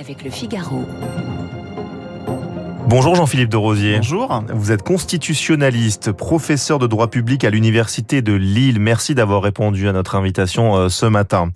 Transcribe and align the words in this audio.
avec 0.00 0.24
le 0.24 0.30
Figaro. 0.30 0.86
Bonjour 2.90 3.14
Jean-Philippe 3.14 3.50
de 3.50 3.56
Rosier. 3.56 3.96
Bonjour. 3.98 4.42
Vous 4.52 4.72
êtes 4.72 4.82
constitutionnaliste, 4.82 6.10
professeur 6.10 6.80
de 6.80 6.88
droit 6.88 7.06
public 7.06 7.44
à 7.44 7.50
l'Université 7.50 8.20
de 8.20 8.32
Lille. 8.32 8.80
Merci 8.80 9.14
d'avoir 9.14 9.44
répondu 9.44 9.88
à 9.88 9.92
notre 9.92 10.16
invitation 10.16 10.74
euh, 10.74 10.88
ce 10.88 11.06
matin. 11.06 11.52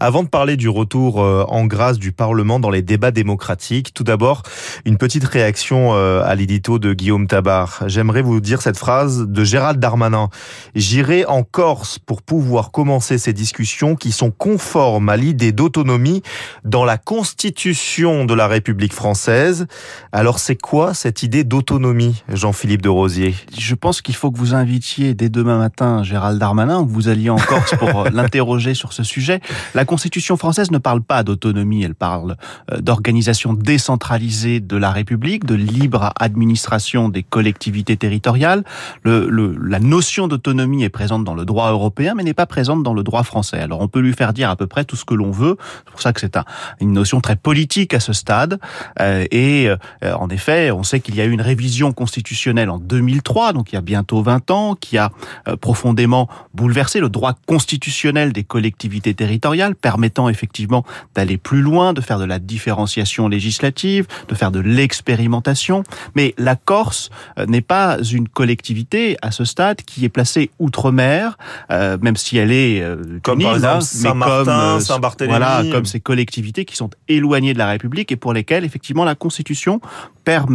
Avant 0.00 0.22
de 0.22 0.28
parler 0.28 0.56
du 0.56 0.70
retour 0.70 1.22
euh, 1.22 1.44
en 1.48 1.66
grâce 1.66 1.98
du 1.98 2.12
Parlement 2.12 2.58
dans 2.58 2.70
les 2.70 2.80
débats 2.80 3.10
démocratiques, 3.10 3.92
tout 3.92 4.02
d'abord, 4.02 4.44
une 4.86 4.96
petite 4.96 5.24
réaction 5.24 5.90
euh, 5.92 6.22
à 6.24 6.34
l'édito 6.34 6.78
de 6.78 6.94
Guillaume 6.94 7.26
Tabar. 7.26 7.82
J'aimerais 7.86 8.22
vous 8.22 8.40
dire 8.40 8.62
cette 8.62 8.78
phrase 8.78 9.26
de 9.28 9.44
Gérald 9.44 9.78
Darmanin. 9.78 10.30
J'irai 10.74 11.26
en 11.26 11.42
Corse 11.42 11.98
pour 11.98 12.22
pouvoir 12.22 12.70
commencer 12.70 13.18
ces 13.18 13.34
discussions 13.34 13.94
qui 13.94 14.10
sont 14.10 14.30
conformes 14.30 15.10
à 15.10 15.18
l'idée 15.18 15.52
d'autonomie 15.52 16.22
dans 16.64 16.86
la 16.86 16.96
Constitution 16.96 18.24
de 18.24 18.32
la 18.32 18.46
République 18.46 18.94
française. 18.94 19.66
Alors 20.12 20.38
c'est 20.38 20.56
quoi 20.56 20.77
cette 20.94 21.22
idée 21.22 21.44
d'autonomie, 21.44 22.22
Jean-Philippe 22.28 22.82
de 22.82 22.88
Rosier? 22.88 23.34
Je 23.56 23.74
pense 23.74 24.00
qu'il 24.00 24.14
faut 24.14 24.30
que 24.30 24.38
vous 24.38 24.54
invitiez 24.54 25.14
dès 25.14 25.28
demain 25.28 25.58
matin 25.58 26.02
Gérald 26.02 26.38
Darmanin, 26.38 26.84
que 26.84 26.90
vous 26.90 27.08
alliez 27.08 27.30
en 27.30 27.36
Corse 27.36 27.74
pour 27.76 28.02
euh, 28.02 28.10
l'interroger 28.12 28.74
sur 28.74 28.92
ce 28.92 29.02
sujet. 29.02 29.40
La 29.74 29.84
Constitution 29.84 30.36
française 30.36 30.70
ne 30.70 30.78
parle 30.78 31.02
pas 31.02 31.22
d'autonomie, 31.22 31.82
elle 31.82 31.94
parle 31.94 32.36
euh, 32.72 32.80
d'organisation 32.80 33.54
décentralisée 33.54 34.60
de 34.60 34.76
la 34.76 34.90
République, 34.90 35.44
de 35.44 35.54
libre 35.54 36.12
administration 36.20 37.08
des 37.08 37.22
collectivités 37.22 37.96
territoriales. 37.96 38.64
Le, 39.02 39.28
le, 39.28 39.56
la 39.60 39.80
notion 39.80 40.28
d'autonomie 40.28 40.84
est 40.84 40.90
présente 40.90 41.24
dans 41.24 41.34
le 41.34 41.44
droit 41.44 41.70
européen, 41.70 42.14
mais 42.16 42.22
n'est 42.22 42.34
pas 42.34 42.46
présente 42.46 42.82
dans 42.82 42.94
le 42.94 43.02
droit 43.02 43.24
français. 43.24 43.58
Alors 43.58 43.80
on 43.80 43.88
peut 43.88 44.00
lui 44.00 44.12
faire 44.12 44.32
dire 44.32 44.48
à 44.48 44.56
peu 44.56 44.66
près 44.66 44.84
tout 44.84 44.96
ce 44.96 45.04
que 45.04 45.14
l'on 45.14 45.30
veut. 45.30 45.56
C'est 45.84 45.90
pour 45.90 46.02
ça 46.02 46.12
que 46.12 46.20
c'est 46.20 46.36
un, 46.36 46.44
une 46.80 46.92
notion 46.92 47.20
très 47.20 47.36
politique 47.36 47.94
à 47.94 48.00
ce 48.00 48.12
stade. 48.12 48.60
Euh, 49.00 49.24
et 49.30 49.68
euh, 49.68 50.14
en 50.14 50.28
effet, 50.28 50.57
on 50.70 50.82
sait 50.82 51.00
qu'il 51.00 51.14
y 51.14 51.20
a 51.20 51.24
eu 51.24 51.30
une 51.30 51.40
révision 51.40 51.92
constitutionnelle 51.92 52.70
en 52.70 52.78
2003, 52.78 53.52
donc 53.52 53.72
il 53.72 53.76
y 53.76 53.78
a 53.78 53.82
bientôt 53.82 54.22
20 54.22 54.50
ans, 54.50 54.74
qui 54.74 54.98
a 54.98 55.10
euh, 55.46 55.56
profondément 55.56 56.28
bouleversé 56.54 57.00
le 57.00 57.08
droit 57.08 57.34
constitutionnel 57.46 58.32
des 58.32 58.44
collectivités 58.44 59.14
territoriales, 59.14 59.74
permettant 59.74 60.28
effectivement 60.28 60.84
d'aller 61.14 61.36
plus 61.36 61.62
loin, 61.62 61.92
de 61.92 62.00
faire 62.00 62.18
de 62.18 62.24
la 62.24 62.38
différenciation 62.38 63.28
législative, 63.28 64.06
de 64.28 64.34
faire 64.34 64.50
de 64.50 64.60
l'expérimentation. 64.60 65.84
Mais 66.14 66.34
la 66.38 66.56
Corse 66.56 67.10
euh, 67.38 67.46
n'est 67.46 67.60
pas 67.60 67.98
une 68.02 68.28
collectivité 68.28 69.16
à 69.22 69.30
ce 69.30 69.44
stade 69.44 69.82
qui 69.82 70.04
est 70.04 70.08
placée 70.08 70.50
outre-mer, 70.58 71.38
euh, 71.70 71.98
même 72.00 72.16
si 72.16 72.38
elle 72.38 72.52
est 72.52 72.82
euh, 72.82 73.18
comme 73.22 73.42
par 73.42 73.56
exemple 73.56 73.82
Saint-Martin, 73.82 74.80
Saint-Barthélemy, 74.80 75.30
voilà, 75.30 75.62
comme 75.70 75.86
ces 75.86 76.00
collectivités 76.00 76.64
qui 76.64 76.76
sont 76.76 76.90
éloignées 77.08 77.54
de 77.54 77.58
la 77.58 77.68
République 77.68 78.12
et 78.12 78.16
pour 78.16 78.32
lesquelles 78.32 78.64
effectivement 78.64 79.04
la 79.04 79.14
Constitution 79.14 79.80
permet 80.24 80.47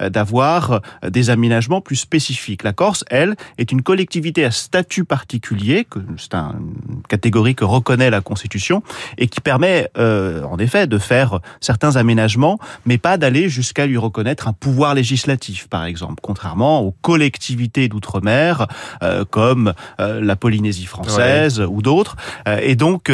d'avoir 0.00 0.80
des 1.06 1.30
aménagements 1.30 1.80
plus 1.80 1.96
spécifiques. 1.96 2.62
La 2.62 2.72
Corse, 2.72 3.04
elle, 3.10 3.36
est 3.58 3.72
une 3.72 3.82
collectivité 3.82 4.44
à 4.44 4.50
statut 4.50 5.04
particulier, 5.04 5.86
c'est 6.16 6.34
une 6.34 7.02
catégorie 7.08 7.54
que 7.54 7.64
reconnaît 7.64 8.10
la 8.10 8.20
Constitution, 8.20 8.82
et 9.18 9.28
qui 9.28 9.40
permet, 9.40 9.88
euh, 9.98 10.42
en 10.44 10.58
effet, 10.58 10.86
de 10.86 10.98
faire 10.98 11.40
certains 11.60 11.96
aménagements, 11.96 12.58
mais 12.86 12.98
pas 12.98 13.16
d'aller 13.16 13.48
jusqu'à 13.48 13.86
lui 13.86 13.96
reconnaître 13.96 14.48
un 14.48 14.52
pouvoir 14.52 14.94
législatif, 14.94 15.68
par 15.68 15.84
exemple, 15.84 16.16
contrairement 16.22 16.80
aux 16.82 16.94
collectivités 17.02 17.88
d'outre-mer, 17.88 18.66
euh, 19.02 19.24
comme 19.28 19.74
euh, 20.00 20.20
la 20.20 20.36
Polynésie 20.36 20.86
française 20.86 21.60
ouais. 21.60 21.66
ou 21.66 21.82
d'autres. 21.82 22.16
et 22.62 22.76
donc, 22.76 23.10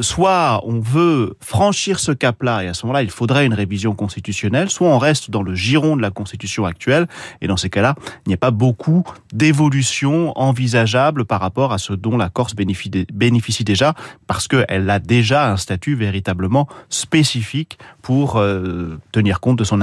soit 0.00 0.62
on 0.64 0.80
veut 0.80 1.36
franchir 1.40 1.98
ce 1.98 2.12
cap-là, 2.12 2.64
et 2.64 2.68
à 2.68 2.74
ce 2.74 2.86
moment-là, 2.86 3.02
il 3.02 3.10
faudrait 3.10 3.46
une 3.46 3.54
révision 3.54 3.94
constitutionnelle, 3.94 4.70
soit 4.70 4.88
on 4.88 4.98
reste 4.98 5.30
dans 5.30 5.42
le 5.42 5.54
de 5.80 6.02
la 6.02 6.10
Constitution 6.10 6.64
actuelle, 6.66 7.06
et 7.40 7.46
dans 7.46 7.56
ces 7.56 7.70
cas-là, 7.70 7.94
il 8.26 8.28
n'y 8.28 8.34
a 8.34 8.38
pas 8.38 8.50
beaucoup 8.50 9.04
d'évolution 9.32 10.38
envisageable 10.38 11.24
par 11.24 11.40
rapport 11.40 11.72
à 11.72 11.78
ce 11.78 11.92
dont 11.92 12.16
la 12.16 12.28
Corse 12.28 12.54
bénéficie 12.54 13.64
déjà, 13.64 13.94
parce 14.26 14.48
qu'elle 14.48 14.90
a 14.90 14.98
déjà 14.98 15.50
un 15.50 15.56
statut 15.56 15.94
véritablement 15.94 16.68
spécifique 16.88 17.78
pour 18.02 18.36
euh, 18.36 18.98
tenir 19.12 19.40
compte 19.40 19.58
de 19.58 19.64
son 19.64 19.80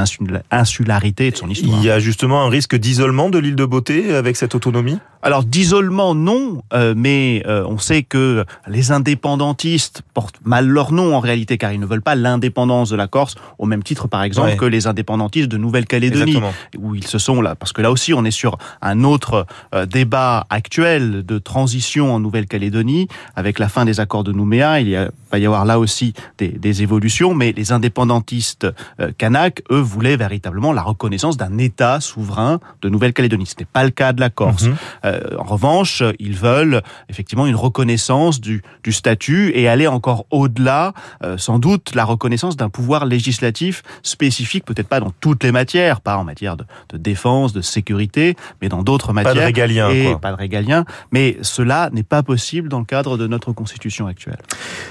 insularité 0.51 1.27
et 1.27 1.31
de 1.31 1.37
son 1.37 1.49
histoire. 1.49 1.77
Il 1.77 1.83
y 1.83 1.89
a 1.89 1.99
justement 1.99 2.43
un 2.43 2.49
risque 2.49 2.75
d'isolement 2.75 3.29
de 3.29 3.39
l'île 3.39 3.55
de 3.55 3.65
Beauté 3.65 4.13
avec 4.13 4.35
cette 4.35 4.55
autonomie? 4.55 4.99
Alors 5.21 5.43
d'isolement 5.43 6.15
non, 6.15 6.63
euh, 6.73 6.93
mais 6.95 7.43
euh, 7.45 7.65
on 7.67 7.77
sait 7.77 8.03
que 8.03 8.45
les 8.67 8.91
indépendantistes 8.91 10.01
portent 10.13 10.39
mal 10.45 10.67
leur 10.67 10.93
nom 10.93 11.13
en 11.15 11.19
réalité 11.19 11.57
car 11.57 11.73
ils 11.73 11.79
ne 11.79 11.85
veulent 11.85 12.01
pas 12.01 12.15
l'indépendance 12.15 12.89
de 12.89 12.95
la 12.95 13.07
Corse 13.07 13.35
au 13.57 13.65
même 13.65 13.83
titre 13.83 14.07
par 14.07 14.23
exemple 14.23 14.51
ouais. 14.51 14.57
que 14.57 14.65
les 14.65 14.87
indépendantistes 14.87 15.49
de 15.49 15.57
Nouvelle-Calédonie 15.57 16.41
où 16.77 16.95
ils 16.95 17.07
se 17.07 17.17
sont 17.17 17.41
là 17.41 17.55
parce 17.55 17.73
que 17.73 17.81
là 17.81 17.91
aussi 17.91 18.13
on 18.13 18.23
est 18.23 18.31
sur 18.31 18.57
un 18.81 19.03
autre 19.03 19.45
euh, 19.75 19.85
débat 19.85 20.45
actuel 20.49 21.25
de 21.25 21.37
transition 21.37 22.13
en 22.13 22.19
Nouvelle-Calédonie 22.19 23.07
avec 23.35 23.59
la 23.59 23.67
fin 23.67 23.83
des 23.83 23.99
accords 23.99 24.23
de 24.23 24.31
Nouméa, 24.31 24.79
il 24.79 24.89
y 24.89 24.95
a, 24.95 25.11
va 25.31 25.39
y 25.39 25.45
avoir 25.45 25.65
là 25.65 25.79
aussi 25.79 26.13
des, 26.37 26.47
des 26.47 26.81
évolutions 26.81 27.33
mais 27.33 27.51
les 27.51 27.73
indépendantistes 27.73 28.67
euh, 29.01 29.11
kanak 29.17 29.63
eux 29.69 29.81
voulaient 29.81 30.17
véritablement 30.17 30.71
la 30.71 30.81
reconnaissance 30.81 31.35
d'un 31.35 31.57
État 31.57 31.99
souverain 31.99 32.59
de 32.81 32.89
Nouvelle-Calédonie. 32.89 33.47
Ce 33.47 33.55
n'est 33.59 33.65
pas 33.65 33.83
le 33.83 33.89
cas 33.89 34.13
de 34.13 34.21
la 34.21 34.29
Corse. 34.29 34.63
Mm 34.63 34.75
-hmm. 35.11 35.37
En 35.37 35.43
revanche, 35.43 36.03
ils 36.19 36.35
veulent 36.35 36.81
effectivement 37.09 37.45
une 37.45 37.55
reconnaissance 37.55 38.39
du, 38.39 38.61
du 38.83 38.91
statut 38.91 39.51
et 39.55 39.67
aller 39.67 39.87
encore 39.87 40.25
au-delà, 40.31 40.93
euh, 41.23 41.37
sans 41.37 41.59
doute, 41.59 41.95
la 41.95 42.05
reconnaissance 42.05 42.57
d'un 42.57 42.69
pouvoir 42.69 43.05
législatif 43.05 43.83
spécifique, 44.03 44.65
peut-être 44.65 44.87
pas 44.87 44.99
dans 44.99 45.11
toutes 45.19 45.43
les 45.43 45.51
matières, 45.51 46.01
pas 46.01 46.17
en 46.17 46.23
matière 46.23 46.57
de, 46.57 46.65
de 46.89 46.97
défense, 46.97 47.53
de 47.53 47.61
sécurité, 47.61 48.35
mais 48.61 48.69
dans 48.69 48.83
d'autres 48.83 49.13
matières. 49.13 49.33
Pas 49.33 49.39
de 49.39 49.45
régalien. 49.45 49.89
Et 49.89 50.05
quoi. 50.05 50.19
pas 50.19 50.31
de 50.31 50.37
régalien. 50.37 50.85
Mais 51.11 51.37
cela 51.41 51.89
n'est 51.93 52.03
pas 52.03 52.23
possible 52.23 52.69
dans 52.69 52.79
le 52.79 52.85
cadre 52.85 53.17
de 53.17 53.27
notre 53.27 53.53
constitution 53.53 54.07
actuelle. 54.07 54.39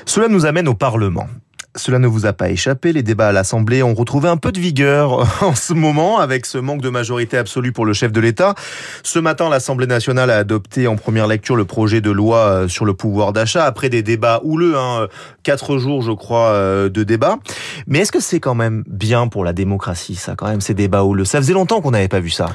Cela 0.07 0.29
nous 0.29 0.47
amène 0.47 0.69
au 0.69 0.75
Parlement. 0.75 1.27
Cela 1.79 1.99
ne 1.99 2.09
vous 2.09 2.27
a 2.27 2.33
pas 2.33 2.51
échappé, 2.51 2.93
les 2.93 3.03
débats 3.03 3.29
à 3.29 3.33
l'Assemblée 3.33 3.83
ont 3.83 3.95
retrouvé 3.95 4.29
un 4.29 4.37
peu 4.37 4.51
de 4.51 4.59
vigueur 4.59 5.27
en 5.43 5.55
ce 5.55 5.73
moment 5.73 6.19
avec 6.19 6.45
ce 6.45 6.59
manque 6.59 6.83
de 6.83 6.89
majorité 6.89 7.39
absolue 7.39 7.73
pour 7.73 7.87
le 7.87 7.93
chef 7.93 8.13
de 8.13 8.21
l'État. 8.21 8.55
Ce 9.05 9.19
matin, 9.19 9.49
l'Assemblée 9.49 9.87
nationale 9.87 10.31
a 10.31 10.39
adopté 10.39 10.89
en 10.89 10.97
première 10.97 11.29
lecture 11.29 11.55
le 11.55 11.65
projet 11.65 12.01
de 12.01 12.11
loi 12.11 12.67
sur 12.69 12.85
le 12.85 12.95
pouvoir 12.95 13.33
d'achat 13.33 13.65
après 13.65 13.89
des 13.89 14.03
débats 14.03 14.41
houleux, 14.43 14.77
hein, 14.77 15.07
quatre 15.45 15.79
jours 15.79 16.03
je 16.03 16.13
crois 16.13 16.89
de 16.89 17.05
débats. 17.05 17.39
Mais 17.87 18.01
est-ce 18.01 18.13
que 18.13 18.21
c'est 18.21 18.41
quand 18.41 18.55
même 18.55 18.83
bien 18.89 19.29
pour 19.29 19.45
la 19.45 19.53
démocratie 19.53 20.17
ça 20.17 20.35
quand 20.35 20.49
même 20.49 20.61
ces 20.61 20.75
débats 20.75 21.05
houleux? 21.05 21.25
Ça 21.25 21.39
faisait 21.39 21.53
longtemps 21.53 21.81
qu'on 21.81 21.93
n'avait 21.93 22.09
pas 22.09 22.21
vu 22.21 22.31
ça. 22.31 22.47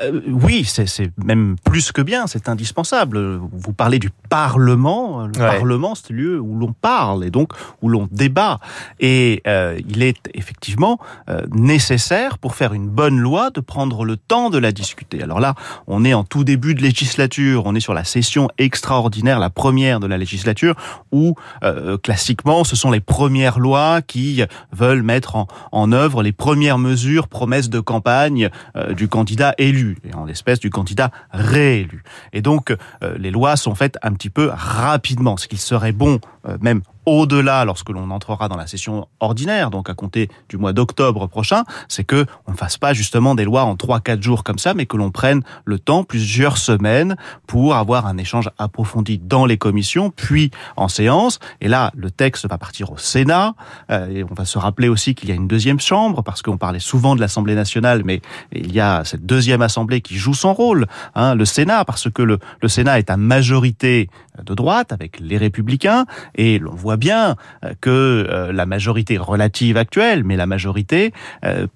Euh, 0.00 0.20
oui, 0.28 0.64
c'est 0.64 1.12
même 1.22 1.56
plus 1.64 1.92
que 1.92 2.02
bien, 2.02 2.26
c'est 2.26 2.48
indispensable. 2.48 3.38
Vous 3.52 3.72
parlez 3.72 3.98
du 3.98 4.10
Parlement, 4.28 5.26
le 5.26 5.40
ouais. 5.40 5.46
Parlement 5.46 5.94
c'est 5.94 6.10
le 6.10 6.16
lieu 6.16 6.40
où 6.40 6.58
l'on 6.58 6.72
parle 6.72 7.24
et 7.24 7.30
donc 7.30 7.52
où 7.82 7.88
l'on 7.88 8.08
débat. 8.10 8.58
Et 9.00 9.42
euh, 9.46 9.78
il 9.88 10.02
est 10.02 10.28
effectivement 10.34 10.98
euh, 11.28 11.42
nécessaire 11.52 12.38
pour 12.38 12.54
faire 12.54 12.74
une 12.74 12.88
bonne 12.88 13.18
loi 13.18 13.50
de 13.50 13.60
prendre 13.60 14.04
le 14.04 14.16
temps 14.16 14.50
de 14.50 14.58
la 14.58 14.72
discuter. 14.72 15.22
Alors 15.22 15.40
là, 15.40 15.54
on 15.86 16.04
est 16.04 16.14
en 16.14 16.24
tout 16.24 16.44
début 16.44 16.74
de 16.74 16.82
législature, 16.82 17.62
on 17.66 17.74
est 17.74 17.80
sur 17.80 17.94
la 17.94 18.04
session 18.04 18.48
extraordinaire, 18.58 19.38
la 19.38 19.50
première 19.50 20.00
de 20.00 20.06
la 20.06 20.18
législature, 20.18 20.74
où 21.12 21.34
euh, 21.62 21.98
classiquement 21.98 22.64
ce 22.64 22.76
sont 22.76 22.90
les 22.90 23.00
premières 23.00 23.58
lois 23.58 24.02
qui 24.02 24.42
veulent 24.72 25.02
mettre 25.02 25.46
en, 25.72 25.92
œuvre 25.92 26.22
les 26.22 26.32
premières 26.32 26.78
mesures, 26.78 27.28
promesses 27.28 27.70
de 27.70 27.80
campagne 27.80 28.48
euh, 28.76 28.94
du 28.94 29.08
candidat 29.08 29.54
élu, 29.58 29.98
et 30.08 30.14
en 30.14 30.24
l'espèce 30.24 30.60
du 30.60 30.70
candidat 30.70 31.10
réélu. 31.30 32.02
Et 32.32 32.42
donc 32.42 32.70
euh, 32.70 33.16
les 33.18 33.30
lois 33.30 33.56
sont 33.56 33.74
faites 33.74 33.98
un 34.02 34.12
petit 34.12 34.30
peu 34.30 34.50
rapidement, 34.52 35.36
ce 35.36 35.48
qu'il 35.48 35.58
serait 35.58 35.92
bon, 35.92 36.14
euh, 36.14 36.18
même 36.60 36.82
au-delà, 37.06 37.64
lorsque 37.64 37.90
l'on 37.90 38.10
entrera 38.10 38.48
dans 38.48 38.56
la 38.56 38.66
session 38.66 39.08
ordinaire, 39.20 39.70
donc 39.70 39.90
à 39.90 39.94
compter 39.94 40.30
du 40.48 40.56
mois 40.56 40.72
d'octobre 40.72 41.26
prochain, 41.26 41.64
c'est 41.88 42.04
que 42.04 42.24
on 42.46 42.52
ne 42.52 42.56
fasse 42.56 42.78
pas 42.78 42.94
justement 42.94 43.34
des 43.34 43.44
lois 43.44 43.64
en 43.64 43.74
3-4 43.74 44.22
jours 44.22 44.44
comme 44.44 44.58
ça, 44.58 44.74
mais 44.74 44.86
que 44.86 44.96
l'on 44.96 45.10
prenne 45.10 45.42
le 45.64 45.78
temps, 45.78 46.04
plusieurs 46.04 46.56
semaines, 46.56 47.16
pour 47.46 47.74
avoir 47.74 48.06
un 48.06 48.16
échange 48.16 48.50
approfondi 48.58 49.18
dans 49.18 49.44
les 49.44 49.58
commissions, 49.58 50.10
puis 50.10 50.50
en 50.76 50.88
séance. 50.88 51.40
Et 51.60 51.68
là, 51.68 51.92
le 51.94 52.10
texte 52.10 52.48
va 52.48 52.58
partir 52.58 52.90
au 52.90 52.96
Sénat. 52.96 53.54
Euh, 53.90 54.08
et 54.08 54.24
on 54.24 54.34
va 54.34 54.44
se 54.44 54.58
rappeler 54.58 54.88
aussi 54.88 55.14
qu'il 55.14 55.28
y 55.28 55.32
a 55.32 55.34
une 55.34 55.48
deuxième 55.48 55.80
chambre, 55.80 56.22
parce 56.22 56.42
qu'on 56.42 56.56
parlait 56.56 56.78
souvent 56.78 57.14
de 57.14 57.20
l'Assemblée 57.20 57.54
nationale, 57.54 58.02
mais 58.04 58.22
il 58.52 58.72
y 58.72 58.80
a 58.80 59.04
cette 59.04 59.26
deuxième 59.26 59.62
assemblée 59.62 60.00
qui 60.00 60.16
joue 60.16 60.34
son 60.34 60.54
rôle, 60.54 60.86
hein, 61.14 61.34
le 61.34 61.44
Sénat, 61.44 61.84
parce 61.84 62.10
que 62.10 62.22
le, 62.22 62.38
le 62.62 62.68
Sénat 62.68 62.98
est 62.98 63.10
à 63.10 63.16
majorité 63.16 64.08
de 64.42 64.54
droite, 64.54 64.92
avec 64.92 65.20
les 65.20 65.36
républicains, 65.36 66.06
et 66.34 66.58
l'on 66.58 66.74
voit 66.74 66.96
bien 66.96 67.36
que 67.80 68.50
la 68.52 68.66
majorité 68.66 69.16
relative 69.16 69.76
actuelle, 69.76 70.24
mais 70.24 70.36
la 70.36 70.46
majorité 70.46 71.12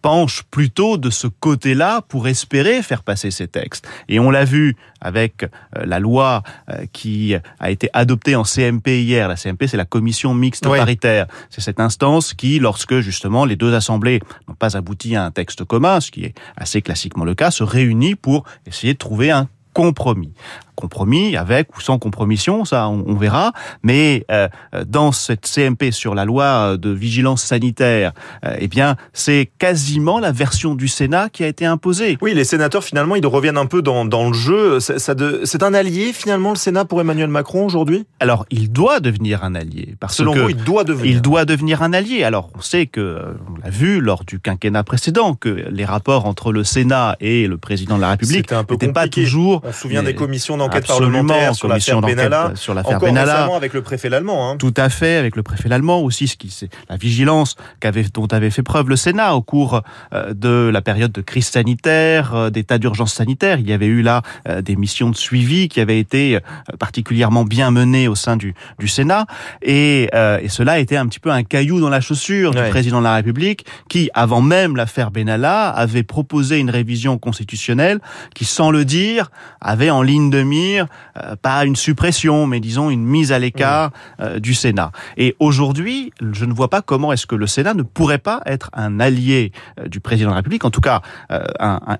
penche 0.02 0.42
plutôt 0.50 0.98
de 0.98 1.10
ce 1.10 1.26
côté-là 1.26 2.02
pour 2.08 2.28
espérer 2.28 2.82
faire 2.82 3.02
passer 3.02 3.30
ces 3.30 3.48
textes. 3.48 3.88
Et 4.08 4.18
on 4.18 4.30
l'a 4.30 4.44
vu 4.44 4.76
avec 5.00 5.46
la 5.74 6.00
loi 6.00 6.42
qui 6.92 7.34
a 7.60 7.70
été 7.70 7.88
adoptée 7.92 8.34
en 8.34 8.44
CMP 8.44 9.02
hier. 9.02 9.28
La 9.28 9.36
CMP, 9.36 9.66
c'est 9.66 9.76
la 9.76 9.84
commission 9.84 10.34
mixte 10.34 10.64
paritaire. 10.64 11.26
C'est 11.50 11.60
cette 11.60 11.80
instance 11.80 12.34
qui, 12.34 12.58
lorsque 12.58 12.98
justement 13.00 13.44
les 13.44 13.56
deux 13.56 13.74
assemblées 13.74 14.20
n'ont 14.48 14.54
pas 14.54 14.76
abouti 14.76 15.14
à 15.14 15.24
un 15.24 15.30
texte 15.30 15.64
commun, 15.64 16.00
ce 16.00 16.10
qui 16.10 16.24
est 16.24 16.34
assez 16.56 16.82
classiquement 16.82 17.24
le 17.24 17.34
cas, 17.34 17.50
se 17.50 17.62
réunit 17.62 18.16
pour 18.16 18.44
essayer 18.66 18.94
de 18.94 18.98
trouver 18.98 19.30
un 19.30 19.48
compromis 19.74 20.32
compromis, 20.78 21.36
avec 21.36 21.76
ou 21.76 21.80
sans 21.80 21.98
compromission, 21.98 22.64
ça 22.64 22.88
on, 22.88 23.14
verra. 23.14 23.52
Mais 23.82 24.24
euh, 24.30 24.48
dans 24.86 25.10
cette 25.10 25.44
CMP 25.44 25.90
sur 25.90 26.14
la 26.14 26.24
loi 26.24 26.76
de 26.76 26.90
vigilance 26.90 27.42
sanitaire, 27.42 28.12
euh, 28.44 28.56
eh 28.60 28.68
bien 28.68 28.94
c'est 29.12 29.50
quasiment 29.58 30.20
la 30.20 30.30
version 30.30 30.76
du 30.76 30.86
Sénat 30.86 31.30
qui 31.30 31.42
a 31.42 31.48
été 31.48 31.66
imposée. 31.66 32.16
Oui, 32.22 32.32
les 32.32 32.44
sénateurs 32.44 32.84
finalement 32.84 33.16
ils 33.16 33.26
reviennent 33.26 33.58
un 33.58 33.66
peu 33.66 33.82
dans, 33.82 34.04
dans 34.04 34.28
le 34.28 34.34
jeu. 34.34 34.78
C'est 34.78 35.62
un 35.62 35.74
allié 35.74 36.12
finalement 36.12 36.50
le 36.50 36.56
Sénat 36.56 36.84
pour 36.84 37.00
Emmanuel 37.00 37.28
Macron 37.28 37.66
aujourd'hui? 37.66 38.06
Alors 38.20 38.46
il 38.50 38.70
doit 38.70 39.00
devenir 39.00 39.42
un 39.42 39.56
allié 39.56 39.96
parce 39.98 40.16
Selon 40.16 40.32
que 40.32 40.38
vous, 40.38 40.50
il 40.50 40.56
doit 40.56 40.84
devenir. 40.84 41.10
Il 41.10 41.22
doit 41.22 41.44
devenir 41.44 41.82
un 41.82 41.92
allié. 41.92 42.22
Alors 42.22 42.50
on 42.56 42.60
sait 42.60 42.86
que 42.86 43.18
on 43.52 43.60
l'a 43.64 43.70
vu 43.70 44.00
lors 44.00 44.24
du 44.24 44.38
quinquennat 44.38 44.84
précédent 44.84 45.34
que 45.34 45.48
les 45.48 45.84
rapports 45.84 46.26
entre 46.26 46.52
le 46.52 46.62
Sénat 46.62 47.16
et 47.20 47.48
le 47.48 47.58
président 47.58 47.96
de 47.96 48.02
la 48.02 48.10
République 48.10 48.52
n'étaient 48.52 48.92
pas 48.92 49.08
toujours. 49.08 49.62
On 49.64 49.72
se 49.72 49.80
souvient 49.80 50.04
des 50.04 50.14
commissions 50.14 50.56
enquête 50.68 50.86
parlementaire 50.86 51.54
sur 51.54 51.68
l'affaire 51.68 52.00
Benalla, 52.00 52.52
sur 52.54 52.74
l'affaire 52.74 53.00
Benalla, 53.00 53.48
avec 53.54 53.72
le 53.74 53.82
préfet 53.82 54.12
allemand. 54.12 54.50
Hein. 54.50 54.56
Tout 54.58 54.74
à 54.76 54.88
fait, 54.88 55.16
avec 55.16 55.36
le 55.36 55.42
préfet 55.42 55.70
allemand 55.72 56.00
aussi, 56.00 56.28
ce 56.28 56.36
qui 56.36 56.50
c'est 56.50 56.70
la 56.88 56.96
vigilance 56.96 57.56
qu'avait 57.80 58.04
dont 58.14 58.26
avait 58.26 58.50
fait 58.50 58.62
preuve 58.62 58.88
le 58.88 58.96
Sénat 58.96 59.34
au 59.34 59.42
cours 59.42 59.82
euh, 60.12 60.34
de 60.34 60.70
la 60.72 60.80
période 60.82 61.12
de 61.12 61.20
crise 61.20 61.46
sanitaire, 61.46 62.34
euh, 62.34 62.50
d'état 62.50 62.78
d'urgence 62.78 63.14
sanitaire. 63.14 63.58
Il 63.58 63.68
y 63.68 63.72
avait 63.72 63.86
eu 63.86 64.02
là 64.02 64.22
euh, 64.48 64.62
des 64.62 64.76
missions 64.76 65.10
de 65.10 65.16
suivi 65.16 65.68
qui 65.68 65.80
avaient 65.80 65.98
été 65.98 66.38
particulièrement 66.78 67.44
bien 67.44 67.70
menées 67.70 68.08
au 68.08 68.14
sein 68.14 68.36
du, 68.36 68.54
du 68.78 68.88
Sénat, 68.88 69.26
et, 69.62 70.10
et 70.42 70.48
cela 70.48 70.78
était 70.78 70.96
un 70.96 71.06
petit 71.06 71.20
peu 71.20 71.30
un 71.30 71.42
caillou 71.42 71.80
dans 71.80 71.88
la 71.88 72.00
chaussure 72.00 72.52
du 72.52 72.62
président 72.70 72.98
de 72.98 73.04
la 73.04 73.14
République, 73.14 73.64
qui, 73.88 74.10
avant 74.14 74.40
même 74.40 74.76
l'affaire 74.76 75.10
Benalla, 75.10 75.68
avait 75.68 76.02
proposé 76.02 76.58
une 76.58 76.70
révision 76.70 77.18
constitutionnelle 77.18 78.00
qui, 78.34 78.44
sans 78.44 78.70
le 78.70 78.84
dire, 78.84 79.30
avait 79.60 79.90
en 79.90 80.02
ligne 80.02 80.30
de 80.30 80.42
mire 80.42 80.57
euh, 80.58 81.36
pas 81.40 81.64
une 81.64 81.76
suppression, 81.76 82.46
mais 82.46 82.60
disons 82.60 82.90
une 82.90 83.04
mise 83.04 83.32
à 83.32 83.38
l'écart 83.38 83.90
euh, 84.20 84.38
du 84.38 84.54
Sénat. 84.54 84.92
Et 85.16 85.36
aujourd'hui, 85.38 86.12
je 86.32 86.44
ne 86.44 86.52
vois 86.52 86.70
pas 86.70 86.82
comment 86.82 87.12
est-ce 87.12 87.26
que 87.26 87.34
le 87.34 87.46
Sénat 87.46 87.74
ne 87.74 87.82
pourrait 87.82 88.18
pas 88.18 88.40
être 88.46 88.70
un 88.72 89.00
allié 89.00 89.52
euh, 89.78 89.88
du 89.88 90.00
président 90.00 90.30
de 90.30 90.34
la 90.34 90.38
République, 90.38 90.64
en 90.64 90.70
tout 90.70 90.80
cas 90.80 91.02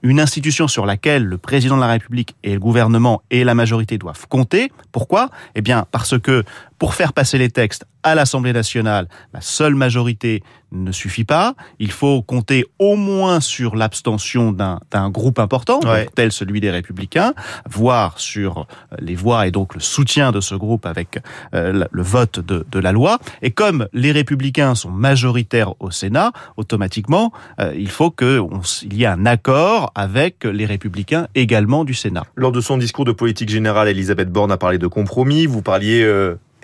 une 0.03 0.21
institution 0.21 0.69
sur 0.69 0.87
laquelle 0.87 1.25
le 1.25 1.39
président 1.39 1.77
de 1.77 1.81
la 1.81 1.89
République 1.89 2.35
et 2.43 2.55
le 2.55 2.61
gouvernement 2.61 3.23
et 3.31 3.45
la 3.45 3.55
majorité 3.55 3.99
doivent 3.99 4.27
compter. 4.29 4.71
Pourquoi? 4.93 5.31
Eh 5.55 5.63
bien 5.63 5.87
parce 5.91 6.19
que 6.19 6.45
pour 6.79 6.95
faire 6.95 7.13
passer 7.13 7.39
les 7.39 7.51
textes 7.51 7.85
à 8.03 8.15
l'Assemblée 8.15 8.53
nationale, 8.53 9.09
la 9.33 9.41
seule 9.41 9.75
majorité 9.75 10.43
ne 10.73 10.93
suffit 10.93 11.25
pas. 11.25 11.55
Il 11.79 11.91
faut 11.91 12.23
compter 12.23 12.65
au 12.79 12.97
moins 12.97 13.41
sur 13.41 13.77
l'abstention 13.77 14.53
d'un 14.53 15.11
groupe 15.11 15.39
important, 15.39 15.81
tel 16.15 16.33
celui 16.33 16.61
des 16.61 16.71
Républicains, 16.71 17.35
voire 17.69 18.19
sur 18.19 18.59
euh, 18.59 18.97
les 19.01 19.15
voix 19.15 19.47
et 19.47 19.51
donc 19.51 19.75
le 19.75 19.81
soutien 19.81 20.33
de 20.33 20.41
ce 20.41 20.55
groupe 20.55 20.87
avec 20.87 21.21
euh, 21.55 21.85
le 21.91 22.03
vote 22.03 22.41
de, 22.41 22.67
de, 22.71 22.79
la 22.79 22.93
loi. 22.93 23.19
Et 23.43 23.51
comme 23.51 23.89
les 23.93 24.13
Républicains 24.13 24.75
sont 24.75 24.91
majoritaires 24.91 25.75
au 25.81 25.91
Sénat, 25.91 26.33
automatiquement, 26.57 27.33
euh, 27.61 27.73
il 27.77 27.91
faut 27.91 28.11
qu'il 28.11 28.93
y 28.93 29.05
ait 29.05 29.07
un 29.07 29.27
accord 29.27 29.93
avec 29.95 30.45
les 30.45 30.67
Républicains 30.67 31.29
également 31.35 31.85
du 31.85 31.95
Sénat. 31.95 32.25
Lors 32.37 32.53
de 32.53 32.61
son 32.61 32.79
discours 32.79 33.05
de 33.05 33.13
politique 33.13 33.49
générale, 33.49 33.89
Elisabeth 33.89 34.31
Borne 34.31 34.53
a 34.53 34.57
parlé 34.57 34.79
de 34.79 34.87
compromis. 34.87 35.47
Vous 35.47 35.63
parliez 35.63 36.05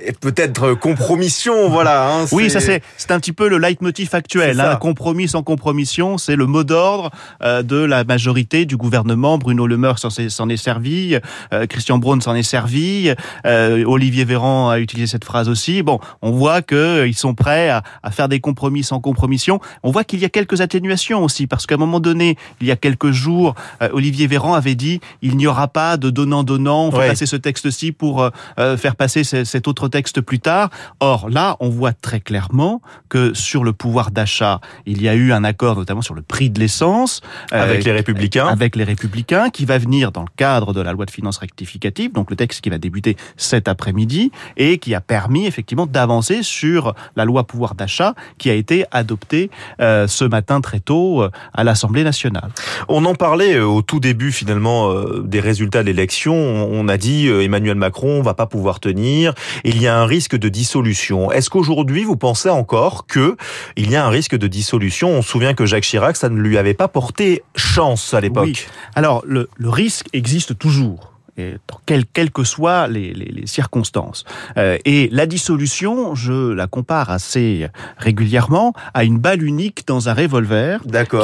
et 0.04 0.12
peut-être 0.12 0.74
compromission, 0.74 1.68
voilà. 1.70 2.08
Hein, 2.08 2.24
oui, 2.32 2.50
ça 2.50 2.60
c'est 2.60 2.82
c'est 2.96 3.10
un 3.10 3.20
petit 3.20 3.32
peu 3.32 3.48
le 3.48 3.58
leitmotiv 3.58 4.14
actuel. 4.14 4.60
Hein, 4.60 4.76
compromis 4.76 5.28
sans 5.28 5.42
compromission, 5.42 6.18
c'est 6.18 6.36
le 6.36 6.46
mot 6.46 6.64
d'ordre 6.64 7.10
euh, 7.42 7.62
de 7.62 7.76
la 7.76 8.04
majorité 8.04 8.66
du 8.66 8.76
gouvernement. 8.76 9.38
Bruno 9.38 9.66
Le 9.66 9.76
Maire 9.76 9.98
s'en 9.98 10.08
est, 10.48 10.56
servi, 10.56 11.18
euh, 11.52 11.66
Christian 11.66 11.98
Braun 11.98 12.20
s'en 12.20 12.34
est 12.34 12.42
servi, 12.42 13.12
euh, 13.46 13.84
Olivier 13.86 14.24
Véran 14.24 14.70
a 14.70 14.78
utilisé 14.78 15.06
cette 15.06 15.24
phrase 15.24 15.48
aussi. 15.48 15.82
Bon, 15.82 15.98
on 16.22 16.30
voit 16.30 16.62
que 16.62 17.06
ils 17.06 17.14
sont 17.14 17.34
prêts 17.34 17.68
à, 17.68 17.82
à, 18.02 18.10
faire 18.10 18.28
des 18.28 18.40
compromis 18.40 18.82
sans 18.82 19.00
compromission. 19.00 19.60
On 19.82 19.90
voit 19.90 20.04
qu'il 20.04 20.20
y 20.20 20.24
a 20.24 20.28
quelques 20.28 20.60
atténuations 20.60 21.22
aussi, 21.24 21.46
parce 21.46 21.66
qu'à 21.66 21.76
un 21.76 21.78
moment 21.78 22.00
donné, 22.00 22.36
il 22.60 22.66
y 22.66 22.70
a 22.70 22.76
quelques 22.76 23.10
jours, 23.10 23.54
Olivier 23.92 24.26
Véran 24.26 24.54
avait 24.54 24.74
dit 24.74 25.00
il 25.22 25.36
n'y 25.36 25.46
aura 25.46 25.68
pas 25.68 25.96
de 25.96 26.10
donnant-donnant. 26.10 26.86
On 26.86 26.90
va 26.90 27.08
passer 27.08 27.26
ce 27.26 27.36
texte-ci 27.36 27.92
pour 27.92 28.28
faire 28.56 28.96
passer 28.96 29.24
cet 29.24 29.68
autre 29.68 29.88
texte 29.94 30.20
plus 30.20 30.40
tard. 30.40 30.70
Or, 30.98 31.30
là, 31.30 31.56
on 31.60 31.68
voit 31.68 31.92
très 31.92 32.18
clairement 32.18 32.82
que 33.08 33.32
sur 33.32 33.62
le 33.62 33.72
pouvoir 33.72 34.10
d'achat, 34.10 34.60
il 34.86 35.00
y 35.00 35.08
a 35.08 35.14
eu 35.14 35.32
un 35.32 35.44
accord 35.44 35.76
notamment 35.76 36.02
sur 36.02 36.14
le 36.14 36.22
prix 36.22 36.50
de 36.50 36.58
l'essence. 36.58 37.20
Euh, 37.52 37.62
avec 37.62 37.84
les 37.84 37.92
Républicains. 37.92 38.48
Avec 38.48 38.74
les 38.74 38.82
Républicains, 38.82 39.50
qui 39.50 39.64
va 39.64 39.78
venir 39.78 40.10
dans 40.10 40.22
le 40.22 40.34
cadre 40.36 40.72
de 40.72 40.80
la 40.80 40.92
loi 40.92 41.06
de 41.06 41.12
finances 41.12 41.38
rectificative, 41.38 42.10
donc 42.10 42.30
le 42.30 42.34
texte 42.34 42.60
qui 42.60 42.70
va 42.70 42.78
débuter 42.78 43.16
cet 43.36 43.68
après-midi, 43.68 44.32
et 44.56 44.78
qui 44.78 44.96
a 44.96 45.00
permis 45.00 45.46
effectivement 45.46 45.86
d'avancer 45.86 46.42
sur 46.42 46.94
la 47.14 47.24
loi 47.24 47.44
pouvoir 47.44 47.76
d'achat 47.76 48.14
qui 48.36 48.50
a 48.50 48.54
été 48.54 48.84
adoptée 48.90 49.48
euh, 49.80 50.08
ce 50.08 50.24
matin 50.24 50.60
très 50.60 50.80
tôt 50.80 51.22
euh, 51.22 51.30
à 51.52 51.62
l'Assemblée 51.62 52.02
nationale. 52.02 52.50
On 52.88 53.04
en 53.04 53.14
parlait 53.14 53.60
au 53.60 53.82
tout 53.82 54.00
début 54.00 54.32
finalement 54.32 54.92
des 55.20 55.38
résultats 55.38 55.82
de 55.82 55.86
l'élection. 55.86 56.34
On 56.34 56.88
a 56.88 56.96
dit 56.96 57.28
Emmanuel 57.28 57.76
Macron 57.76 58.22
va 58.22 58.34
pas 58.34 58.46
pouvoir 58.46 58.80
tenir. 58.80 59.34
Et 59.62 59.70
il 59.74 59.82
y 59.82 59.88
a 59.88 59.98
un 59.98 60.06
risque 60.06 60.36
de 60.36 60.48
dissolution. 60.48 61.32
Est-ce 61.32 61.50
qu'aujourd'hui, 61.50 62.04
vous 62.04 62.16
pensez 62.16 62.48
encore 62.48 63.06
que 63.06 63.36
il 63.76 63.90
y 63.90 63.96
a 63.96 64.06
un 64.06 64.08
risque 64.08 64.36
de 64.36 64.46
dissolution? 64.46 65.10
On 65.10 65.22
se 65.22 65.28
souvient 65.28 65.54
que 65.54 65.66
Jacques 65.66 65.82
Chirac, 65.82 66.16
ça 66.16 66.28
ne 66.28 66.40
lui 66.40 66.58
avait 66.58 66.74
pas 66.74 66.86
porté 66.86 67.42
chance 67.56 68.14
à 68.14 68.20
l'époque. 68.20 68.44
Oui. 68.44 68.66
Alors, 68.94 69.24
le, 69.26 69.48
le 69.56 69.68
risque 69.68 70.06
existe 70.12 70.56
toujours 70.56 71.13
et 71.36 71.56
quelles 71.86 72.06
quelles 72.06 72.30
que 72.30 72.44
soient 72.44 72.86
les, 72.86 73.12
les, 73.12 73.26
les 73.26 73.46
circonstances. 73.46 74.24
Euh, 74.56 74.78
et 74.84 75.08
la 75.12 75.26
dissolution, 75.26 76.14
je 76.14 76.52
la 76.52 76.66
compare 76.66 77.10
assez 77.10 77.68
régulièrement 77.98 78.72
à 78.94 79.04
une 79.04 79.18
balle 79.18 79.42
unique 79.42 79.86
dans 79.86 80.08
un 80.08 80.14
revolver, 80.14 80.80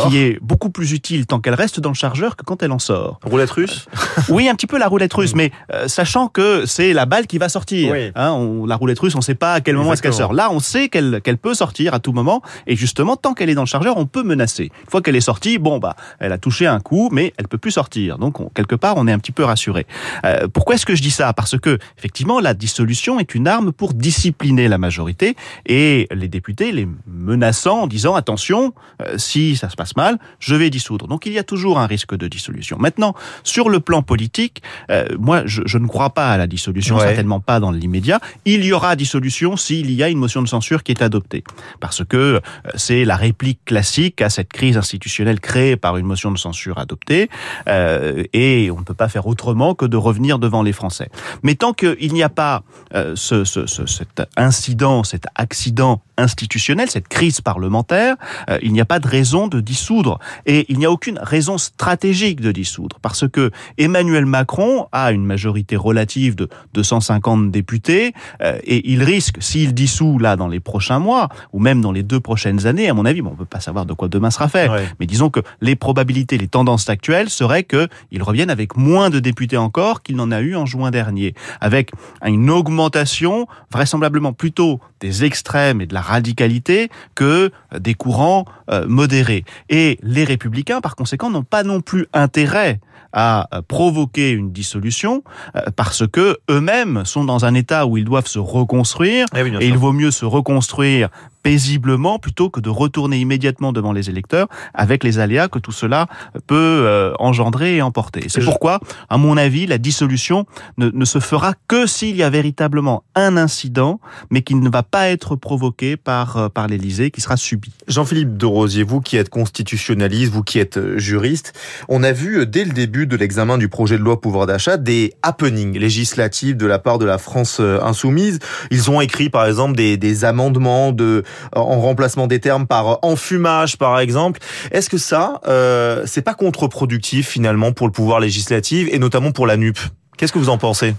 qui 0.09 0.19
est 0.19 0.39
beaucoup 0.43 0.71
plus 0.71 0.93
utile 0.93 1.27
tant 1.27 1.41
qu'elle 1.41 1.55
reste 1.55 1.81
dans 1.81 1.91
le 1.91 1.95
chargeur 1.95 2.37
que 2.37 2.45
quand 2.45 2.63
elle 2.63 2.73
en 2.73 2.79
sort. 2.79 3.21
Roulette 3.25 3.51
russe? 3.51 3.87
Euh, 3.95 4.23
Oui, 4.29 4.49
un 4.49 4.55
petit 4.55 4.67
peu 4.67 4.79
la 4.79 4.89
roulette 4.89 5.13
russe, 5.13 5.35
mais 5.35 5.51
euh, 5.73 5.89
sachant 5.89 6.29
que 6.29 6.67
c'est 6.67 6.93
la 6.93 7.07
balle 7.07 7.27
qui 7.27 7.39
va 7.39 7.49
sortir. 7.49 7.95
Hein, 8.15 8.33
on, 8.33 8.67
la 8.67 8.77
roulette 8.77 8.99
russe, 8.99 9.15
on 9.15 9.19
ne 9.19 9.23
sait 9.23 9.35
pas 9.35 9.55
à 9.55 9.61
quel 9.61 9.77
moment 9.77 9.93
est-ce 9.93 10.03
qu'elle 10.03 10.15
sort. 10.15 10.33
Là, 10.33 10.51
on 10.51 10.61
sait 10.61 10.89
qu'elle 10.89 11.21
qu'elle 11.23 11.39
peut 11.39 11.55
sortir 11.55 11.95
à 11.95 12.01
tout 12.01 12.13
moment, 12.13 12.43
et 12.67 12.77
justement, 12.77 13.17
tant 13.17 13.35
qu'elle 13.35 13.51
est 13.51 13.55
dans 13.55 13.63
le 13.63 13.67
chargeur, 13.67 13.97
on 13.97 14.07
peut 14.07 14.23
menacer. 14.23 14.65
Une 14.65 14.91
fois 14.91 15.03
qu'elle 15.03 15.17
est 15.17 15.21
sortie, 15.21 15.59
bon 15.59 15.79
bah, 15.79 15.97
elle 16.19 16.33
a 16.33 16.39
touché 16.39 16.67
un 16.67 16.81
coup, 16.81 17.09
mais 17.13 17.33
elle 17.37 17.49
peut 17.49 17.59
plus 17.59 17.73
sortir. 17.73 18.19
Donc 18.19 18.37
quelque 18.55 18.75
part, 18.75 18.95
on 18.97 19.07
est 19.07 19.13
un 19.13 19.19
petit 19.19 19.33
peu 19.33 19.45
rassuré. 19.45 19.87
Euh, 20.25 20.49
pourquoi 20.49 20.75
est-ce 20.75 20.87
que 20.87 20.95
je 20.95 21.03
dis 21.03 21.11
ça? 21.11 21.33
Parce 21.33 21.59
que 21.59 21.79
effectivement, 21.99 22.41
la 22.41 22.55
dissolution 22.55 23.21
est 23.21 23.35
une 23.35 23.49
arme 23.49 23.73
pour 23.73 23.95
discipliner 23.95 24.69
la 24.69 24.79
majorité 24.79 25.37
et 25.67 26.09
les 26.13 26.29
députés 26.29 26.73
les 26.73 26.89
menaçant 27.07 27.83
en 27.83 27.87
disant 27.87 28.15
attention, 28.15 28.75
euh, 29.03 29.19
si 29.19 29.57
ça 29.57 29.69
se 29.69 29.77
passe 29.77 29.97
mal, 29.97 30.19
je 30.39 30.55
vais 30.55 30.71
dissoudre. 30.71 31.07
Donc 31.07 31.27
il 31.27 31.33
y 31.33 31.39
a 31.39 31.45
toujours 31.45 31.79
un 31.79 31.87
risque 31.87 32.15
de 32.15 32.29
dissolution. 32.29 32.77
Maintenant, 32.79 33.15
sur 33.43 33.69
le 33.69 33.81
plan 33.81 34.03
politique, 34.03 34.63
euh, 34.91 35.07
moi 35.19 35.43
je, 35.47 35.63
je, 35.67 35.79
ne 35.79 35.87
crois 35.87 36.11
pas 36.11 36.31
à 36.31 36.37
la 36.37 36.47
dissolution, 36.47 36.99
certainement 36.99 37.41
pas 37.41 37.61
dans 37.61 37.71
l'immédiat. 37.71 38.21
Il 38.45 38.65
y 38.65 38.73
aura 38.73 38.97
dissolution 38.97 39.57
s'il 39.57 39.91
y 39.91 40.03
a 40.03 40.09
une 40.09 40.19
motion 40.19 40.43
de 40.43 40.49
censure 40.49 40.83
qui 40.83 40.93
est 40.93 41.03
adoptée, 41.03 41.45
parce 41.81 42.05
que 42.05 42.41
c'est 42.75 43.05
la 43.05 43.17
réplique 43.17 43.65
classique 43.65 44.23
à 44.23 44.31
cette 44.31 44.53
crise 44.53 44.77
institutionnelle 44.77 45.41
créée 45.41 45.77
par 45.77 45.97
une 45.97 46.07
motion 46.07 46.31
de 46.31 46.39
censure 46.39 46.79
adoptée, 46.79 47.29
et 47.67 48.71
on 48.71 48.79
ne 48.79 48.85
peut 48.85 48.95
pas 48.95 49.09
faire 49.09 49.27
autrement 49.27 49.75
que 49.75 49.87
de 49.91 49.97
revenir 49.97 50.39
devant 50.39 50.63
les 50.63 50.73
Français. 50.73 51.11
Mais 51.43 51.55
tant 51.55 51.73
qu'il 51.73 52.13
n'y 52.13 52.23
a 52.23 52.29
pas 52.29 52.63
euh, 52.95 53.15
ce, 53.17 53.45
ce, 53.45 53.67
cet 53.67 54.23
incident, 54.37 55.05
cet 55.05 55.25
accident 55.35 56.03
institutionnelle, 56.21 56.91
cette 56.91 57.09
crise 57.09 57.41
parlementaire, 57.41 58.17
euh, 58.49 58.59
il 58.63 58.73
n'y 58.73 58.81
a 58.81 58.85
pas 58.85 59.01
de 59.01 59.09
raison 59.09 59.49
de 59.49 59.61
dissoudre. 59.61 60.19
Et 60.47 60.67
il 60.69 60.79
n'y 60.79 60.87
a 60.87 60.91
aucune 60.91 61.19
raison 61.21 61.59
stratégique 61.59 62.41
de 62.41 62.53
dissoudre, 62.53 62.99
parce 63.03 63.29
que 63.29 63.51
Emmanuel 63.79 64.27
Macron 64.27 64.87
a 64.93 65.13
une 65.13 65.25
majorité 65.25 65.77
relative 65.77 66.35
de 66.35 66.49
250 66.75 67.51
députés, 67.51 68.13
euh, 68.43 68.59
et 68.65 68.91
il 68.91 69.03
risque, 69.03 69.37
s'il 69.41 69.75
dissout 69.75 70.19
là 70.19 70.37
dans 70.37 70.49
les 70.49 70.61
prochains 70.61 70.99
mois, 70.99 71.29
ou 71.53 71.61
même 71.61 71.81
dans 71.81 71.93
les 71.93 72.03
deux 72.03 72.21
prochaines 72.21 72.67
années, 72.67 72.89
à 72.89 72.95
mon 72.95 73.05
avis, 73.05 73.23
bon, 73.23 73.31
on 73.31 73.33
ne 73.33 73.39
peut 73.39 73.45
pas 73.45 73.61
savoir 73.61 73.87
de 73.87 73.93
quoi 73.93 74.09
demain 74.09 74.31
sera 74.31 74.49
fait, 74.49 74.69
mais 74.99 75.07
disons 75.07 75.31
que 75.31 75.41
les 75.61 75.77
probabilités, 75.77 76.39
les 76.39 76.49
tendances 76.49 76.89
actuelles 76.89 77.31
seraient 77.31 77.65
qu'il 77.65 78.23
revienne 78.23 78.51
avec 78.51 78.77
moins 78.77 79.11
de 79.11 79.19
députés 79.19 79.57
encore 79.57 80.03
qu'il 80.03 80.17
n'en 80.17 80.31
a 80.31 80.41
eu 80.41 80.57
en 80.57 80.67
juin 80.67 80.91
dernier, 80.91 81.35
avec 81.61 81.93
une 82.25 82.51
augmentation 82.51 83.47
vraisemblablement 83.73 84.33
plutôt 84.33 84.81
des 85.01 85.25
extrêmes 85.25 85.81
et 85.81 85.87
de 85.87 85.95
la 85.95 86.03
radicalité 86.11 86.91
que 87.15 87.51
des 87.79 87.95
courants 87.95 88.45
euh, 88.71 88.87
modérés. 88.87 89.45
Et 89.69 89.99
les 90.03 90.25
républicains, 90.25 90.81
par 90.81 90.97
conséquent, 90.97 91.31
n'ont 91.31 91.45
pas 91.45 91.63
non 91.63 91.81
plus 91.81 92.07
intérêt 92.13 92.81
à 93.13 93.49
euh, 93.53 93.63
provoquer 93.67 94.31
une 94.31 94.53
dissolution 94.53 95.23
euh, 95.57 95.63
parce 95.75 96.07
que 96.07 96.39
eux-mêmes 96.49 97.05
sont 97.05 97.25
dans 97.25 97.45
un 97.45 97.55
état 97.55 97.87
où 97.87 97.97
ils 97.97 98.05
doivent 98.05 98.27
se 98.27 98.39
reconstruire 98.39 99.27
eh 99.35 99.41
et 99.41 99.67
il 99.67 99.77
vaut 99.77 99.93
mieux 99.93 100.11
se 100.11 100.25
reconstruire 100.25 101.09
paisiblement 101.43 102.19
plutôt 102.19 102.51
que 102.51 102.61
de 102.61 102.69
retourner 102.69 103.19
immédiatement 103.19 103.73
devant 103.73 103.93
les 103.93 104.11
électeurs 104.11 104.49
avec 104.75 105.05
les 105.05 105.19
aléas 105.19 105.49
que 105.49 105.59
tout 105.59 105.73
cela 105.73 106.07
peut 106.47 106.57
euh, 106.57 107.13
engendrer 107.19 107.77
et 107.77 107.83
emporter. 107.83 108.25
C'est 108.29 108.45
pourquoi, 108.45 108.81
à 109.09 109.17
mon 109.17 109.37
avis, 109.37 109.67
la 109.67 109.79
dissolution 109.79 110.47
ne, 110.79 110.91
ne 110.91 111.05
se 111.05 111.19
fera 111.19 111.55
que 111.69 111.87
s'il 111.87 112.17
y 112.17 112.23
a 112.23 112.31
véritablement 112.31 113.05
un 113.15 113.37
incident, 113.37 114.01
mais 114.31 114.43
qui 114.43 114.55
ne 114.55 114.69
va 114.69 114.83
pas 114.83 115.09
être 115.09 115.37
provoqué 115.37 115.97
par, 115.97 116.37
euh, 116.37 116.49
par 116.49 116.69
l'Élysée, 116.69 117.11
qui 117.11 117.21
sera 117.21 117.37
subi. 117.37 117.73
Jean-Philippe 117.89 118.37
de 118.37 118.47
Rosier, 118.47 118.83
vous 118.83 119.01
qui 119.01 119.17
êtes 119.17 119.31
constitutionnaliste, 119.31 120.33
vous 120.33 120.43
qui 120.43 120.59
êtes 120.59 120.77
euh, 120.77 120.99
juriste, 120.99 121.53
on 121.89 122.03
a 122.03 122.13
vu 122.13 122.47
dès 122.47 122.65
le 122.65 122.73
début 122.73 123.07
de 123.07 123.17
l'examen 123.17 123.59
du 123.59 123.69
projet 123.69 123.99
de 123.99 124.03
loi 124.03 124.21
pouvoir 124.21 124.47
d'achat 124.47 124.77
des 124.77 125.15
happenings 125.23 125.79
législatifs 125.79 126.57
de 126.57 126.67
la 126.67 126.79
part 126.79 126.99
de 126.99 127.07
la 127.07 127.19
France 127.19 127.61
insoumise. 127.61 128.39
Ils 128.71 128.91
ont 128.91 129.01
écrit 129.01 129.31
par 129.31 129.47
exemple 129.47 129.77
des, 129.77 129.97
des 129.97 130.25
amendements 130.25 130.93
de 130.93 131.23
en 131.55 131.81
remplacement 131.81 132.27
des 132.27 132.41
termes 132.41 132.67
par 132.67 132.99
enfumage, 133.03 133.77
par 133.77 133.99
exemple. 134.01 134.41
Est-ce 134.71 134.91
que 134.91 134.99
ça, 134.99 135.41
euh, 135.47 136.05
c'est 136.07 136.23
pas 136.23 136.35
contre-productif 136.35 137.29
finalement 137.29 137.73
pour 137.73 137.87
le 137.87 137.93
pouvoir 137.93 138.21
législatif 138.21 138.89
et 138.91 138.99
notamment 138.99 139.33
pour 139.33 139.47
la 139.47 139.57
NUP 139.57 139.79
Qu'est-ce 140.21 140.35
que 140.35 140.39
vous 140.39 140.51
en 140.51 140.59
pensez 140.59 140.95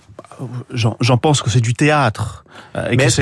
J'en 0.73 1.17
pense 1.17 1.43
que 1.43 1.51
c'est 1.51 1.61
du 1.61 1.75
théâtre. 1.75 2.43
Euh, 2.75 2.87
Mais 2.89 3.05
que 3.05 3.09
c'est 3.09 3.21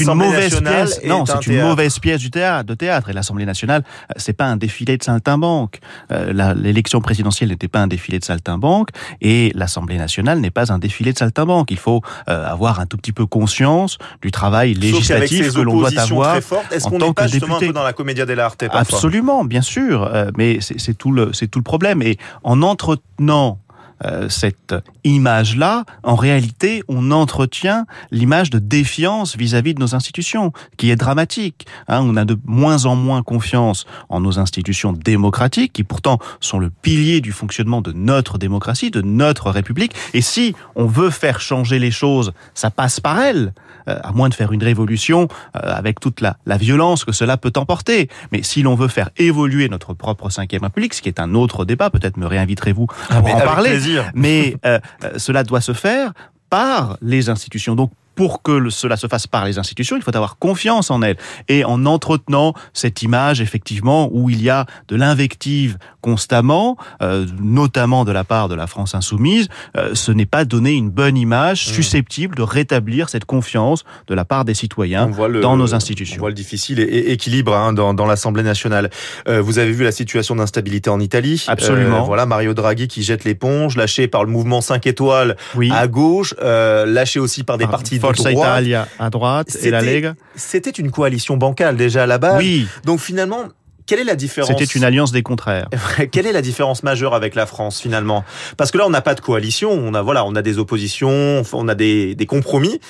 une 0.00 0.14
mauvaise 0.14 0.60
pièce 0.60 1.00
Non, 1.04 1.24
c'est 1.26 1.44
une 1.48 1.60
mauvaise 1.62 1.98
pièce 1.98 2.20
du 2.20 2.30
théâtre, 2.30 2.68
de 2.68 2.74
théâtre. 2.74 3.10
Et 3.10 3.12
l'Assemblée 3.12 3.46
nationale, 3.46 3.82
euh, 3.82 4.14
c'est 4.14 4.32
pas 4.32 4.44
un 4.44 4.56
défilé 4.56 4.96
de 4.96 5.02
saltimbanque. 5.02 5.80
L'élection 6.08 7.00
présidentielle 7.00 7.48
n'était 7.48 7.66
pas 7.66 7.80
un 7.80 7.88
défilé 7.88 8.20
de 8.20 8.24
saltimbanque, 8.24 8.90
et 9.20 9.50
l'Assemblée 9.56 9.98
nationale 9.98 10.38
n'est 10.38 10.52
pas 10.52 10.72
un 10.72 10.78
défilé 10.78 11.12
de 11.12 11.18
saltimbanque. 11.18 11.72
Il 11.72 11.78
faut 11.78 12.00
avoir 12.28 12.78
un 12.78 12.86
tout 12.86 12.96
petit 12.96 13.12
peu 13.12 13.26
conscience 13.26 13.98
du 14.22 14.30
travail 14.30 14.74
législatif 14.74 15.52
que 15.52 15.60
l'on 15.60 15.78
doit 15.78 15.98
avoir 15.98 16.36
Est-ce 16.36 16.88
qu'on 16.88 16.98
n'est 16.98 17.12
pas 17.12 17.26
justement 17.26 17.56
un 17.56 17.58
peu 17.58 17.72
dans 17.72 17.82
la 17.82 17.92
comédia 17.92 18.24
dell'arte 18.24 18.62
Absolument, 18.70 19.44
bien 19.44 19.62
sûr. 19.62 20.08
mais 20.38 20.60
c'est 20.60 20.96
tout 20.96 21.10
le 21.10 21.32
c'est 21.32 21.48
tout 21.48 21.58
le 21.58 21.64
problème. 21.64 22.02
Et 22.02 22.18
en 22.44 22.62
entretenant 22.62 23.58
euh, 24.04 24.28
cette 24.28 24.74
image-là, 25.04 25.84
en 26.02 26.14
réalité, 26.14 26.82
on 26.88 27.10
entretient 27.10 27.86
l'image 28.10 28.50
de 28.50 28.58
défiance 28.58 29.36
vis-à-vis 29.36 29.74
de 29.74 29.80
nos 29.80 29.94
institutions, 29.94 30.52
qui 30.76 30.90
est 30.90 30.96
dramatique. 30.96 31.66
Hein. 31.88 32.00
on 32.02 32.16
a 32.16 32.24
de 32.24 32.38
moins 32.46 32.86
en 32.86 32.96
moins 32.96 33.22
confiance 33.22 33.86
en 34.08 34.20
nos 34.20 34.38
institutions 34.38 34.92
démocratiques, 34.92 35.72
qui 35.72 35.84
pourtant 35.84 36.18
sont 36.40 36.58
le 36.58 36.70
pilier 36.70 37.20
du 37.20 37.32
fonctionnement 37.32 37.82
de 37.82 37.92
notre 37.92 38.38
démocratie, 38.38 38.90
de 38.90 39.02
notre 39.02 39.50
République. 39.50 39.94
Et 40.14 40.20
si 40.20 40.54
on 40.76 40.86
veut 40.86 41.10
faire 41.10 41.40
changer 41.40 41.78
les 41.78 41.90
choses, 41.90 42.32
ça 42.54 42.70
passe 42.70 43.00
par 43.00 43.20
elles, 43.20 43.52
euh, 43.88 43.98
à 44.02 44.12
moins 44.12 44.28
de 44.28 44.34
faire 44.34 44.52
une 44.52 44.62
révolution 44.62 45.28
euh, 45.56 45.60
avec 45.62 46.00
toute 46.00 46.20
la, 46.20 46.36
la 46.46 46.56
violence 46.56 47.04
que 47.04 47.12
cela 47.12 47.36
peut 47.36 47.52
emporter. 47.56 48.08
Mais 48.32 48.42
si 48.42 48.62
l'on 48.62 48.74
veut 48.74 48.88
faire 48.88 49.10
évoluer 49.16 49.68
notre 49.68 49.94
propre 49.94 50.30
cinquième 50.30 50.62
République, 50.62 50.94
ce 50.94 51.02
qui 51.02 51.08
est 51.08 51.20
un 51.20 51.34
autre 51.34 51.64
débat, 51.64 51.90
peut-être 51.90 52.16
me 52.16 52.26
réinviterez-vous 52.26 52.86
ah, 53.08 53.20
pour 53.20 53.34
en 53.34 53.40
parler. 53.40 53.70
Mais 54.14 54.56
euh, 54.64 54.78
euh, 55.04 55.18
cela 55.18 55.44
doit 55.44 55.60
se 55.60 55.72
faire 55.72 56.12
par 56.48 56.98
les 57.00 57.28
institutions. 57.28 57.76
Pour 58.14 58.42
que 58.42 58.68
cela 58.70 58.96
se 58.96 59.06
fasse 59.06 59.26
par 59.26 59.44
les 59.44 59.58
institutions, 59.58 59.96
il 59.96 60.02
faut 60.02 60.14
avoir 60.14 60.38
confiance 60.38 60.90
en 60.90 61.02
elles. 61.02 61.16
Et 61.48 61.64
en 61.64 61.86
entretenant 61.86 62.54
cette 62.72 63.02
image, 63.02 63.40
effectivement, 63.40 64.08
où 64.12 64.30
il 64.30 64.42
y 64.42 64.50
a 64.50 64.66
de 64.88 64.96
l'invective 64.96 65.78
constamment, 66.00 66.76
euh, 67.02 67.26
notamment 67.40 68.04
de 68.04 68.12
la 68.12 68.24
part 68.24 68.48
de 68.48 68.54
la 68.54 68.66
France 68.66 68.94
insoumise, 68.94 69.48
euh, 69.76 69.94
ce 69.94 70.12
n'est 70.12 70.26
pas 70.26 70.44
donner 70.44 70.72
une 70.72 70.90
bonne 70.90 71.16
image 71.16 71.68
mmh. 71.68 71.72
susceptible 71.72 72.36
de 72.36 72.42
rétablir 72.42 73.08
cette 73.08 73.24
confiance 73.24 73.84
de 74.06 74.14
la 74.14 74.24
part 74.24 74.44
des 74.44 74.54
citoyens 74.54 75.10
dans 75.42 75.56
nos 75.56 75.74
institutions. 75.74 76.16
On 76.16 76.20
voit 76.20 76.30
le 76.30 76.34
difficile 76.34 76.80
équilibre 76.80 77.54
hein, 77.54 77.72
dans, 77.72 77.94
dans 77.94 78.06
l'Assemblée 78.06 78.42
nationale. 78.42 78.90
Euh, 79.28 79.40
vous 79.40 79.58
avez 79.58 79.72
vu 79.72 79.84
la 79.84 79.92
situation 79.92 80.36
d'instabilité 80.36 80.90
en 80.90 81.00
Italie. 81.00 81.44
Absolument. 81.48 82.04
voilà, 82.04 82.26
Mario 82.26 82.54
Draghi 82.54 82.88
qui 82.88 83.02
jette 83.02 83.24
l'éponge, 83.24 83.76
lâché 83.76 84.08
par 84.08 84.24
le 84.24 84.30
mouvement 84.30 84.60
5 84.60 84.86
étoiles 84.86 85.36
à 85.70 85.86
gauche, 85.86 86.34
lâché 86.40 87.20
aussi 87.20 87.44
par 87.44 87.58
des 87.58 87.64
ah, 87.64 87.68
partis 87.68 87.98
Forza 88.16 88.32
Italia 88.32 88.88
à 88.98 89.10
droite 89.10 89.56
et 89.62 89.70
la 89.70 89.80
Lega. 89.80 90.14
C'était 90.34 90.70
une 90.70 90.90
coalition 90.90 91.36
bancale 91.36 91.76
déjà 91.76 92.04
à 92.04 92.06
la 92.06 92.18
base. 92.18 92.38
Oui. 92.38 92.66
Donc 92.84 93.00
finalement, 93.00 93.44
quelle 93.90 93.98
est 93.98 94.04
la 94.04 94.14
différence? 94.14 94.48
C'était 94.48 94.64
une 94.64 94.84
alliance 94.84 95.10
des 95.10 95.24
contraires. 95.24 95.68
Quelle 96.12 96.24
est 96.24 96.32
la 96.32 96.42
différence 96.42 96.84
majeure 96.84 97.12
avec 97.12 97.34
la 97.34 97.44
France 97.44 97.80
finalement? 97.80 98.24
Parce 98.56 98.70
que 98.70 98.78
là, 98.78 98.84
on 98.86 98.90
n'a 98.90 99.00
pas 99.00 99.16
de 99.16 99.20
coalition, 99.20 99.72
on 99.72 99.94
a 99.94 100.02
voilà, 100.02 100.24
on 100.24 100.36
a 100.36 100.42
des 100.42 100.58
oppositions, 100.58 101.42
on 101.52 101.66
a 101.66 101.74
des, 101.74 102.14
des 102.14 102.26
compromis. 102.26 102.80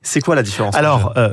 C'est 0.00 0.20
quoi 0.20 0.36
la 0.36 0.44
différence 0.44 0.76
Alors, 0.76 1.12
euh, 1.16 1.30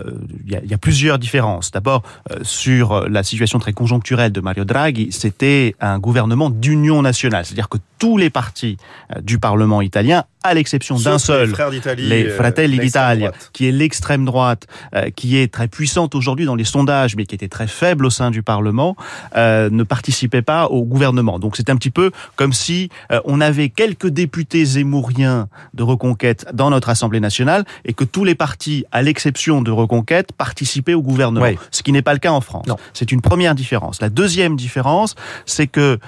il 0.48 0.56
euh, 0.56 0.60
y, 0.66 0.70
y, 0.72 0.74
a 0.74 0.78
plusieurs 0.80 1.20
différences. 1.20 1.70
D'abord, 1.70 2.02
euh, 2.32 2.40
sur 2.42 3.08
la 3.08 3.22
situation 3.22 3.60
très 3.60 3.72
conjoncturelle 3.72 4.32
de 4.32 4.42
Mario 4.42 4.66
Draghi, 4.66 5.12
c'était 5.12 5.76
un 5.80 6.00
gouvernement 6.00 6.50
d'union 6.50 7.04
nationale, 7.04 7.46
c'est-à-dire 7.46 7.70
que 7.70 7.78
tous 8.00 8.18
les 8.18 8.30
partis 8.30 8.78
euh, 9.16 9.22
du 9.22 9.38
Parlement 9.38 9.82
italien 9.82 10.26
à 10.44 10.54
l'exception 10.54 10.98
d'un 10.98 11.18
seul, 11.18 11.50
les, 11.50 11.54
frères 11.54 11.70
les 11.98 12.30
Fratelli 12.30 12.80
d'Italia, 12.80 13.32
qui 13.54 13.68
est 13.68 13.72
l'extrême 13.72 14.26
droite, 14.26 14.68
euh, 14.96 15.10
qui 15.10 15.38
est 15.38 15.52
très 15.52 15.68
puissante 15.68 16.16
aujourd'hui 16.16 16.46
dans 16.46 16.56
les 16.56 16.64
sondages, 16.64 17.16
mais 17.16 17.26
qui 17.26 17.36
était 17.36 17.48
très 17.48 17.68
faible 17.68 18.06
au 18.06 18.10
sein 18.10 18.32
du 18.32 18.44
Parlement, 18.44 18.96
euh, 19.36 19.70
ne 19.72 19.84
participait 19.84 20.42
pas 20.42 20.68
au 20.68 20.84
gouvernement. 20.84 21.40
Donc 21.40 21.56
c'est 21.56 21.70
un 21.70 21.76
petit 21.76 21.90
peu 21.90 22.12
comme 22.36 22.54
si 22.54 22.90
on 23.26 23.42
avait 23.42 23.70
quelques 23.70 24.08
députés 24.08 24.66
zémouriens 24.66 25.48
de 25.74 25.84
Reconquête 25.84 26.46
dans 26.54 26.70
notre 26.70 26.90
Assemblée 26.90 27.20
nationale 27.20 27.66
et 27.86 27.94
que 27.94 28.04
tous 28.04 28.24
les 28.24 28.36
partis, 28.36 28.86
à 28.92 29.02
l'exception 29.02 29.62
de 29.62 29.72
Reconquête, 29.72 30.32
participaient 30.34 30.94
au 30.94 31.02
gouvernement. 31.02 31.46
Ce 31.72 31.84
qui 31.84 31.92
n'est 31.92 32.02
pas 32.02 32.14
le 32.14 32.20
cas 32.20 32.32
en 32.32 32.42
France. 32.42 32.66
C'est 32.94 33.12
une 33.12 33.22
première 33.22 33.56
différence. 33.56 34.02
La 34.02 34.10
deuxième 34.10 34.56
différence, 34.56 35.16
c'est 35.46 35.68
que 35.68 36.00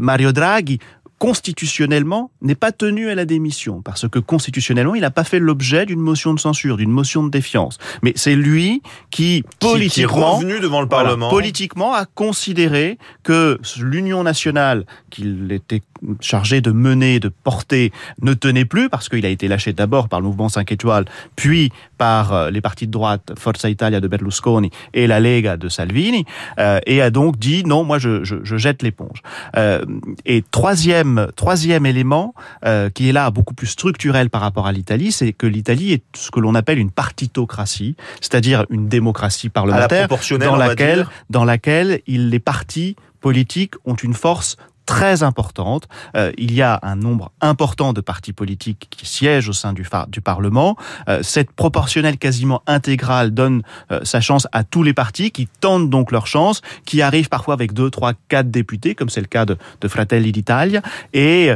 Mario 0.00 0.32
Draghi 0.32 0.78
constitutionnellement, 1.18 2.30
n'est 2.42 2.54
pas 2.54 2.72
tenu 2.72 3.10
à 3.10 3.14
la 3.14 3.24
démission, 3.24 3.82
parce 3.82 4.08
que 4.08 4.18
constitutionnellement, 4.18 4.94
il 4.94 5.00
n'a 5.00 5.10
pas 5.10 5.24
fait 5.24 5.38
l'objet 5.38 5.86
d'une 5.86 6.00
motion 6.00 6.34
de 6.34 6.40
censure, 6.40 6.76
d'une 6.76 6.90
motion 6.90 7.24
de 7.24 7.30
défiance. 7.30 7.78
Mais 8.02 8.12
c'est 8.16 8.36
lui 8.36 8.82
qui, 9.10 9.42
politiquement, 9.60 10.40
devant 10.40 10.80
le 10.80 10.88
Parlement, 10.88 11.28
politiquement, 11.28 11.94
a 11.94 12.06
considéré 12.06 12.98
que 13.22 13.58
l'Union 13.80 14.22
nationale 14.22 14.86
qu'il 15.10 15.50
était 15.52 15.82
chargé 16.20 16.60
de 16.60 16.72
mener, 16.72 17.20
de 17.20 17.28
porter, 17.28 17.92
ne 18.22 18.34
tenait 18.34 18.64
plus, 18.64 18.88
parce 18.88 19.08
qu'il 19.08 19.24
a 19.26 19.28
été 19.28 19.48
lâché 19.48 19.72
d'abord 19.72 20.08
par 20.08 20.20
le 20.20 20.26
mouvement 20.26 20.48
5 20.48 20.70
étoiles, 20.72 21.04
puis 21.36 21.72
par 21.96 22.32
euh, 22.32 22.50
les 22.50 22.60
partis 22.60 22.86
de 22.86 22.92
droite, 22.92 23.32
Forza 23.38 23.68
Italia 23.68 24.00
de 24.00 24.08
Berlusconi 24.08 24.70
et 24.94 25.06
la 25.06 25.20
Lega 25.20 25.56
de 25.56 25.68
Salvini, 25.68 26.24
euh, 26.58 26.80
et 26.86 27.02
a 27.02 27.10
donc 27.10 27.38
dit 27.38 27.64
non, 27.64 27.84
moi 27.84 27.98
je, 27.98 28.24
je, 28.24 28.36
je 28.42 28.56
jette 28.56 28.82
l'éponge. 28.82 29.22
Euh, 29.56 29.84
et 30.24 30.42
troisième 30.50 31.28
troisième, 31.36 31.86
élément, 31.86 32.34
euh, 32.64 32.90
qui 32.90 33.08
est 33.08 33.12
là 33.12 33.30
beaucoup 33.30 33.54
plus 33.54 33.66
structurel 33.66 34.30
par 34.30 34.40
rapport 34.40 34.66
à 34.66 34.72
l'Italie, 34.72 35.12
c'est 35.12 35.32
que 35.32 35.46
l'Italie 35.46 35.92
est 35.92 36.02
ce 36.14 36.30
que 36.30 36.40
l'on 36.40 36.54
appelle 36.54 36.78
une 36.78 36.90
partitocratie, 36.90 37.96
c'est-à-dire 38.20 38.66
une 38.70 38.88
démocratie 38.88 39.48
parlementaire 39.48 40.08
dans 40.38 40.56
laquelle, 40.56 41.06
dans 41.30 41.44
laquelle 41.44 42.00
il, 42.06 42.30
les 42.30 42.38
partis 42.38 42.96
politiques 43.20 43.74
ont 43.84 43.94
une 43.94 44.14
force 44.14 44.56
très 44.88 45.22
importante. 45.22 45.86
Euh, 46.16 46.32
il 46.38 46.54
y 46.54 46.62
a 46.62 46.80
un 46.82 46.96
nombre 46.96 47.30
important 47.42 47.92
de 47.92 48.00
partis 48.00 48.32
politiques 48.32 48.88
qui 48.88 49.04
siègent 49.04 49.50
au 49.50 49.52
sein 49.52 49.74
du, 49.74 49.86
du 50.08 50.20
Parlement. 50.22 50.76
Euh, 51.10 51.20
cette 51.22 51.52
proportionnelle 51.52 52.16
quasiment 52.16 52.62
intégrale 52.66 53.32
donne 53.32 53.60
euh, 53.92 54.00
sa 54.04 54.22
chance 54.22 54.48
à 54.52 54.64
tous 54.64 54.82
les 54.82 54.94
partis 54.94 55.30
qui 55.30 55.46
tentent 55.46 55.90
donc 55.90 56.10
leur 56.10 56.26
chance, 56.26 56.62
qui 56.86 57.02
arrivent 57.02 57.28
parfois 57.28 57.52
avec 57.52 57.74
deux, 57.74 57.90
trois, 57.90 58.14
quatre 58.28 58.50
députés, 58.50 58.94
comme 58.94 59.10
c'est 59.10 59.20
le 59.20 59.26
cas 59.26 59.44
de, 59.44 59.58
de 59.82 59.88
Fratelli 59.88 60.32
d'Italia, 60.32 60.80
et 61.12 61.52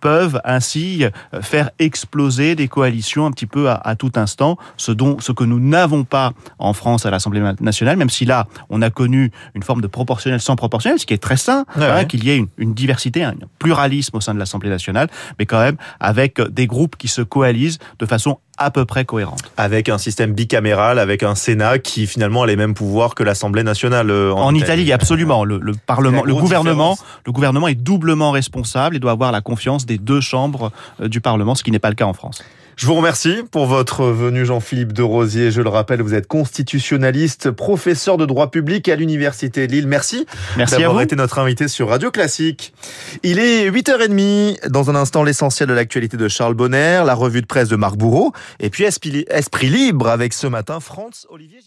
peuvent 0.00 0.40
ainsi 0.44 1.04
faire 1.40 1.70
exploser 1.78 2.56
des 2.56 2.66
coalitions 2.66 3.26
un 3.26 3.30
petit 3.30 3.46
peu 3.46 3.70
à, 3.70 3.74
à, 3.74 3.94
tout 3.94 4.12
instant, 4.16 4.58
ce 4.76 4.90
dont 4.90 5.20
ce 5.20 5.30
que 5.30 5.44
nous 5.44 5.60
n'avons 5.60 6.02
pas 6.02 6.32
en 6.58 6.72
France 6.72 7.06
à 7.06 7.10
l'Assemblée 7.10 7.42
nationale, 7.60 7.96
même 7.96 8.10
si 8.10 8.24
là 8.24 8.46
on 8.68 8.82
a 8.82 8.90
connu 8.90 9.30
une 9.54 9.62
forme 9.62 9.80
de 9.80 9.86
proportionnel 9.86 10.40
sans 10.40 10.56
proportionnel, 10.56 10.98
ce 10.98 11.06
qui 11.06 11.14
est 11.14 11.22
très 11.22 11.36
sain, 11.36 11.64
hein, 11.76 12.04
qu'il 12.04 12.24
y 12.24 12.30
ait 12.30 12.36
une, 12.36 12.48
une 12.63 12.63
diversité, 12.72 13.22
un 13.22 13.34
pluralisme 13.58 14.16
au 14.16 14.20
sein 14.20 14.32
de 14.32 14.38
l'Assemblée 14.38 14.70
nationale, 14.70 15.08
mais 15.38 15.44
quand 15.44 15.60
même 15.60 15.76
avec 16.00 16.40
des 16.40 16.66
groupes 16.66 16.96
qui 16.96 17.08
se 17.08 17.20
coalisent 17.20 17.78
de 17.98 18.06
façon 18.06 18.38
à 18.56 18.70
peu 18.70 18.84
près 18.84 19.04
cohérente. 19.04 19.40
Avec 19.56 19.88
un 19.88 19.98
système 19.98 20.32
bicaméral, 20.32 20.98
avec 20.98 21.22
un 21.22 21.34
Sénat 21.34 21.78
qui 21.78 22.06
finalement 22.06 22.44
a 22.44 22.46
les 22.46 22.56
mêmes 22.56 22.74
pouvoirs 22.74 23.14
que 23.14 23.22
l'Assemblée 23.22 23.64
nationale 23.64 24.10
euh, 24.10 24.32
en, 24.32 24.46
en 24.46 24.54
Italie. 24.54 24.92
absolument. 24.92 25.44
Le, 25.44 25.58
le 25.58 25.72
Parlement, 25.74 26.22
le 26.24 26.34
gouvernement, 26.34 26.96
le 27.26 27.32
gouvernement 27.32 27.68
est 27.68 27.74
doublement 27.74 28.30
responsable 28.30 28.96
et 28.96 29.00
doit 29.00 29.10
avoir 29.10 29.32
la 29.32 29.40
confiance 29.40 29.86
des 29.86 29.98
deux 29.98 30.20
chambres 30.20 30.70
euh, 31.00 31.08
du 31.08 31.20
Parlement, 31.20 31.54
ce 31.54 31.64
qui 31.64 31.70
n'est 31.70 31.78
pas 31.78 31.90
le 31.90 31.96
cas 31.96 32.06
en 32.06 32.12
France. 32.12 32.44
Je 32.76 32.86
vous 32.86 32.94
remercie 32.94 33.42
pour 33.50 33.66
votre 33.66 34.06
venue, 34.06 34.44
Jean-Philippe 34.44 34.92
de 34.92 35.02
Rosier. 35.02 35.50
Je 35.50 35.62
le 35.62 35.68
rappelle, 35.68 36.02
vous 36.02 36.14
êtes 36.14 36.26
constitutionnaliste, 36.26 37.50
professeur 37.52 38.16
de 38.16 38.26
droit 38.26 38.50
public 38.50 38.88
à 38.88 38.96
l'Université 38.96 39.66
de 39.66 39.72
Lille. 39.72 39.86
Merci, 39.86 40.26
Merci 40.56 40.78
d'avoir 40.78 41.02
été 41.02 41.14
notre 41.14 41.38
invité 41.38 41.68
sur 41.68 41.88
Radio 41.88 42.10
Classique. 42.10 42.74
Il 43.22 43.38
est 43.38 43.70
8h30. 43.70 44.68
Dans 44.68 44.90
un 44.90 44.96
instant, 44.96 45.22
l'essentiel 45.22 45.68
de 45.68 45.74
l'actualité 45.74 46.16
de 46.16 46.28
Charles 46.28 46.54
Bonner, 46.54 47.02
la 47.06 47.14
revue 47.14 47.42
de 47.42 47.46
presse 47.46 47.68
de 47.68 47.76
Marc 47.76 47.96
Bourreau, 47.96 48.32
et 48.58 48.70
puis 48.70 48.84
Esprit 48.84 49.68
Libre 49.70 50.08
avec 50.08 50.32
ce 50.32 50.46
matin, 50.46 50.80
France 50.80 51.26
Olivier 51.30 51.60